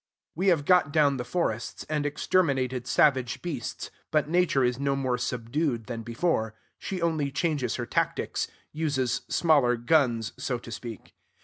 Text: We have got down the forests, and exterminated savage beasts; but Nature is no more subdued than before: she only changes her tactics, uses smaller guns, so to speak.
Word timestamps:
We 0.33 0.47
have 0.47 0.65
got 0.65 0.91
down 0.91 1.17
the 1.17 1.23
forests, 1.23 1.85
and 1.87 2.07
exterminated 2.07 2.87
savage 2.87 3.43
beasts; 3.43 3.91
but 4.09 4.27
Nature 4.27 4.63
is 4.63 4.79
no 4.79 4.95
more 4.95 5.19
subdued 5.19 5.85
than 5.85 6.01
before: 6.01 6.55
she 6.79 6.99
only 7.03 7.29
changes 7.29 7.75
her 7.75 7.85
tactics, 7.85 8.47
uses 8.71 9.21
smaller 9.27 9.75
guns, 9.77 10.33
so 10.39 10.57
to 10.57 10.71
speak. 10.71 11.13